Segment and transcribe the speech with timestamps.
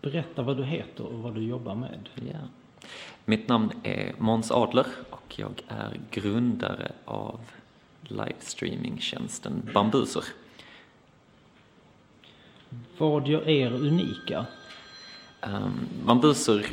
[0.00, 2.08] Berätta vad du heter och vad du jobbar med.
[2.14, 2.38] Ja.
[3.24, 7.40] Mitt namn är Måns Adler och jag är grundare av
[8.02, 10.24] livestreamingtjänsten Bambuser.
[12.98, 14.46] Vad gör er unika?
[15.42, 16.66] Um, Bambuser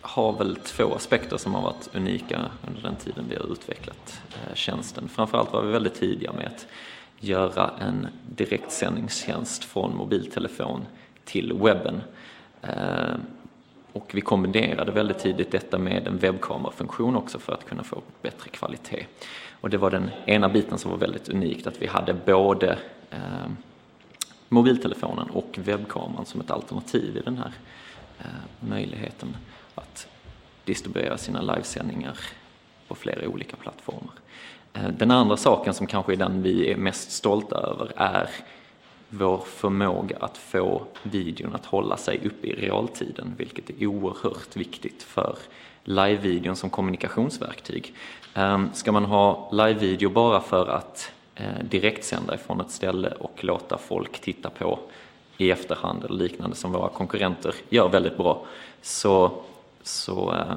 [0.00, 4.54] har väl två aspekter som har varit unika under den tiden vi har utvecklat eh,
[4.54, 5.08] tjänsten.
[5.08, 6.66] Framförallt var vi väldigt tidiga med att
[7.20, 10.84] göra en direktsändningstjänst från mobiltelefon
[11.24, 12.00] till webben.
[12.62, 13.14] Eh,
[13.92, 18.50] och vi kombinerade väldigt tidigt detta med en webbkamerafunktion också för att kunna få bättre
[18.50, 19.06] kvalitet.
[19.60, 22.78] Och det var den ena biten som var väldigt unikt, att vi hade både
[23.10, 23.50] eh,
[24.48, 27.52] mobiltelefonen och webbkameran som ett alternativ i den här
[28.18, 29.36] eh, möjligheten
[29.74, 30.08] att
[30.64, 32.18] distribuera sina livesändningar
[32.88, 34.14] på flera olika plattformar.
[34.72, 38.30] Eh, den andra saken som kanske är den vi är mest stolta över är
[39.14, 45.02] vår förmåga att få videon att hålla sig uppe i realtiden, vilket är oerhört viktigt
[45.02, 45.36] för
[45.84, 47.94] livevideon som kommunikationsverktyg.
[48.34, 53.78] Ehm, ska man ha livevideo bara för att eh, direktsända ifrån ett ställe och låta
[53.78, 54.78] folk titta på
[55.36, 58.44] i efterhand eller liknande som våra konkurrenter gör väldigt bra,
[58.82, 59.32] så,
[59.82, 60.54] så eh,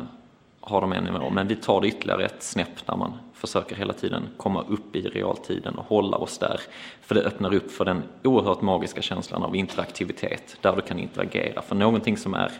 [0.65, 1.29] har de en nivå.
[1.29, 5.01] Men vi tar det ytterligare ett snäpp när man försöker hela tiden komma upp i
[5.01, 6.61] realtiden och hålla oss där.
[7.01, 11.61] För det öppnar upp för den oerhört magiska känslan av interaktivitet, där du kan interagera.
[11.61, 12.51] För någonting som är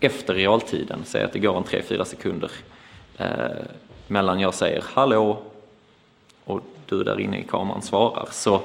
[0.00, 2.50] efter realtiden, säg att det går en 3-4 sekunder
[3.16, 3.28] eh,
[4.06, 5.42] mellan jag säger hallå
[6.44, 8.60] och du där inne i kameran svarar, så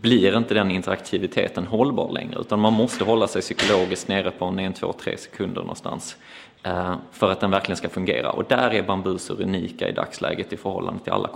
[0.00, 4.58] blir inte den interaktiviteten hållbar längre utan man måste hålla sig psykologiskt nere på en
[4.58, 6.16] 1, 2, 3 sekunder någonstans
[6.62, 8.30] eh, för att den verkligen ska fungera.
[8.30, 11.30] Och där är bambuser unika i dagsläget i förhållande till alla,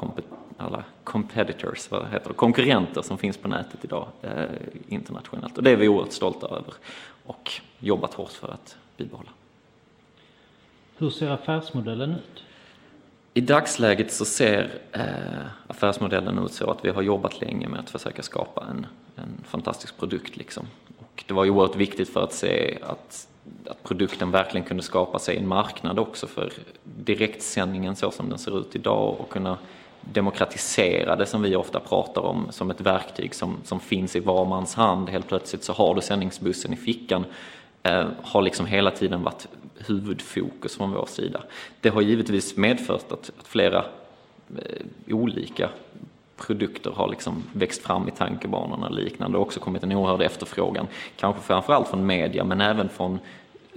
[0.56, 4.30] alla competitors, vad heter det, konkurrenter som finns på nätet idag eh,
[4.88, 5.56] internationellt.
[5.56, 6.74] Och det är vi oerhört stolta över
[7.26, 9.30] och jobbat hårt för att bibehålla.
[10.98, 12.42] Hur ser affärsmodellen ut?
[13.36, 17.90] I dagsläget så ser eh, affärsmodellen ut så att vi har jobbat länge med att
[17.90, 20.36] försöka skapa en, en fantastisk produkt.
[20.36, 20.66] Liksom.
[20.98, 23.28] Och det var ju oerhört viktigt för att se att,
[23.66, 26.52] att produkten verkligen kunde skapa sig en marknad också för
[26.84, 29.58] direktsändningen så som den ser ut idag och kunna
[30.00, 34.44] demokratisera det som vi ofta pratar om som ett verktyg som, som finns i var
[34.44, 35.08] mans hand.
[35.08, 37.24] Helt plötsligt så har du sändningsbussen i fickan
[37.86, 39.48] Eh, har liksom hela tiden varit
[39.86, 41.42] huvudfokus från vår sida.
[41.80, 43.84] Det har givetvis medfört att, att flera
[44.56, 45.68] eh, olika
[46.36, 50.86] produkter har liksom växt fram i tankebanorna och liknande och också kommit en oerhörd efterfrågan.
[51.16, 53.18] Kanske framförallt från media men även från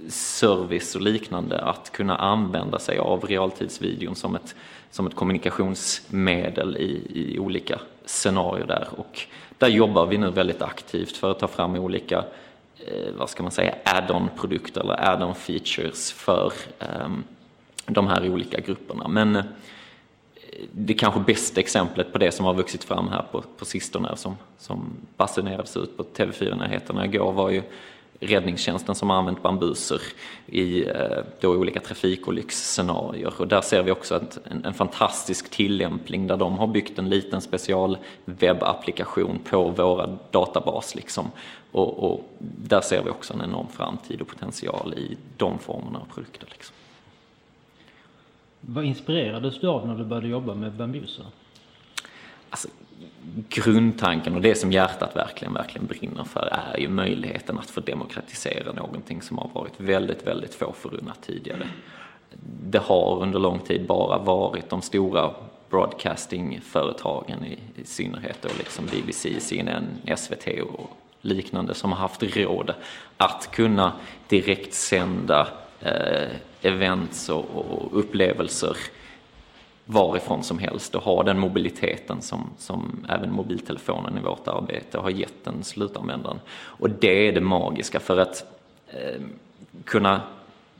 [0.08, 4.54] service och liknande att kunna använda sig av realtidsvideon som ett,
[4.90, 8.88] som ett kommunikationsmedel i, i olika scenarier där.
[8.96, 9.20] Och
[9.58, 12.49] där jobbar vi nu väldigt aktivt för att ta fram olika Eh,
[12.86, 16.52] Eh, vad ska man säga, add-on produkter eller add-on features för
[17.04, 17.24] um,
[17.86, 19.08] de här olika grupperna.
[19.08, 19.44] Men eh,
[20.72, 24.36] det kanske bästa exemplet på det som har vuxit fram här på, på sistone som,
[24.58, 27.62] som basunerades ut på TV4-nyheterna igår var ju
[28.20, 30.00] räddningstjänsten som har använt bambuser
[30.46, 33.32] i eh, då olika trafikolycksscenarier.
[33.40, 37.08] Och där ser vi också ett, en, en, fantastisk tillämpning där de har byggt en
[37.08, 40.94] liten special webbapplikation på våra databas.
[40.94, 41.30] Liksom.
[41.72, 46.14] Och, och, där ser vi också en enorm framtid och potential i de formerna av
[46.14, 46.48] produkter.
[46.50, 46.74] Liksom.
[48.60, 51.26] Vad inspirerades du av när du började jobba med Bambuser?
[52.50, 52.68] Alltså,
[53.48, 58.72] grundtanken och det som hjärtat verkligen, verkligen brinner för är ju möjligheten att få demokratisera
[58.72, 61.68] någonting som har varit väldigt, väldigt få förunnat tidigare.
[62.62, 65.30] Det har under lång tid bara varit de stora
[65.70, 69.86] broadcastingföretagen i, i synnerhet liksom och liksom BBC, CNN,
[70.16, 70.90] SVT och
[71.20, 72.74] liknande som har haft råd
[73.16, 73.92] att kunna
[74.28, 75.48] direktsända
[75.80, 76.28] eh,
[76.62, 78.76] events och, och upplevelser
[79.92, 85.10] varifrån som helst och ha den mobiliteten som, som även mobiltelefonen i vårt arbete har
[85.10, 86.40] gett den slutanvändaren.
[86.50, 88.44] Och det är det magiska för att
[88.88, 89.20] eh,
[89.84, 90.20] kunna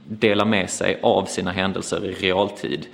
[0.04, 2.86] dela med sig av sina händelser i realtid.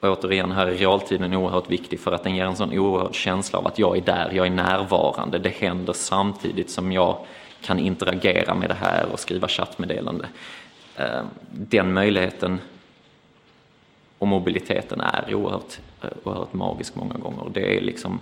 [0.00, 3.58] Och återigen, här är realtiden oerhört viktig för att den ger en sån oerhörd känsla
[3.58, 5.38] av att jag är där, jag är närvarande.
[5.38, 7.16] Det händer samtidigt som jag
[7.62, 10.26] kan interagera med det här och skriva chattmeddelande.
[10.96, 12.60] Eh, den möjligheten
[14.24, 15.78] och mobiliteten är oerhört,
[16.22, 17.50] oerhört magisk många gånger.
[17.50, 18.20] Det är liksom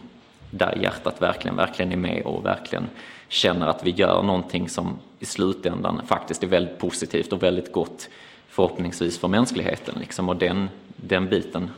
[0.50, 2.88] där hjärtat verkligen, verkligen är med och verkligen
[3.28, 8.08] känner att vi gör någonting som i slutändan faktiskt är väldigt positivt och väldigt gott
[8.48, 9.94] förhoppningsvis för mänskligheten.
[10.00, 10.28] Liksom.
[10.28, 11.70] Och den, den biten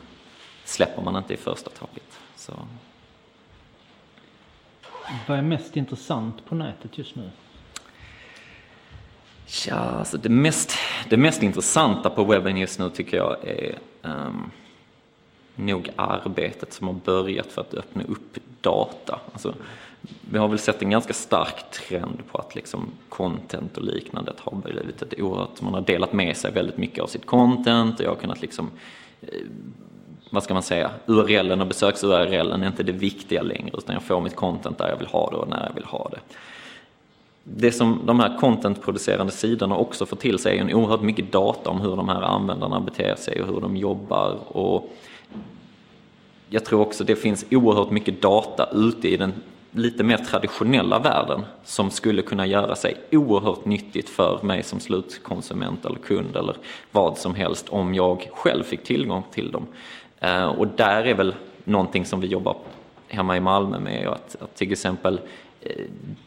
[0.63, 2.19] släpper man inte i första taget.
[2.35, 2.53] Så.
[5.27, 7.29] Vad är mest intressant på nätet just nu?
[9.67, 10.77] Ja, alltså det mest,
[11.09, 14.51] det mest intressanta på webben just nu tycker jag är um,
[15.55, 19.19] nog arbetet som har börjat för att öppna upp data.
[19.33, 19.53] Alltså,
[20.31, 24.55] vi har väl sett en ganska stark trend på att liksom content och liknande har
[24.55, 28.09] blivit ett oerhört, man har delat med sig väldigt mycket av sitt content och jag
[28.09, 28.71] har kunnat liksom
[29.21, 29.29] eh,
[30.29, 34.21] vad ska man säga, URLen och besöks-URLen är inte det viktiga längre utan jag får
[34.21, 36.19] mitt content där jag vill ha det och när jag vill ha det.
[37.47, 41.69] Det som de här contentproducerande sidorna också får till sig är en oerhört mycket data
[41.69, 44.89] om hur de här användarna beter sig och hur de jobbar och
[46.49, 49.33] jag tror också det finns oerhört mycket data ute i den
[49.71, 55.85] lite mer traditionella världen som skulle kunna göra sig oerhört nyttigt för mig som slutkonsument
[55.85, 56.55] eller kund eller
[56.91, 59.67] vad som helst om jag själv fick tillgång till dem.
[60.19, 62.55] Eh, och där är väl någonting som vi jobbar
[63.07, 65.19] hemma i Malmö med att, att till exempel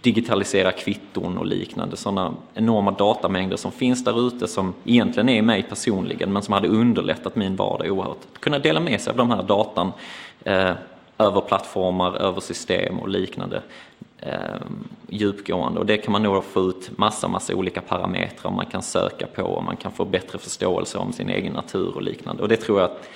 [0.00, 5.62] digitalisera kvitton och liknande, sådana enorma datamängder som finns där ute som egentligen är mig
[5.62, 8.18] personligen men som hade underlättat min vardag oerhört.
[8.32, 9.92] Att kunna dela med sig av de här datan
[10.44, 10.72] eh,
[11.18, 13.62] över plattformar, över system och liknande
[14.18, 14.32] eh,
[15.08, 15.80] djupgående.
[15.80, 19.42] Och det kan man nog få ut massa, massa olika parametrar man kan söka på
[19.42, 22.42] och man kan få bättre förståelse om sin egen natur och liknande.
[22.42, 23.08] Och det tror jag att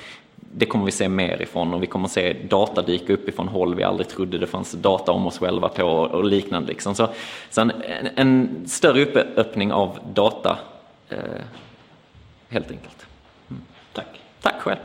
[0.55, 3.75] det kommer vi se mer ifrån och vi kommer se data dyka upp ifrån håll
[3.75, 6.69] vi aldrig trodde det fanns data om oss själva på och liknande.
[6.69, 6.95] Liksom.
[6.95, 7.09] Så,
[7.51, 7.73] så en,
[8.17, 10.59] en, större öppning av data,
[11.09, 11.19] eh,
[12.49, 13.07] helt enkelt.
[13.51, 13.63] Mm.
[13.93, 14.21] Tack.
[14.43, 14.79] Tack själv.